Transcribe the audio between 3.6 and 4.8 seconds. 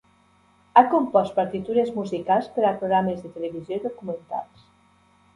i documentals.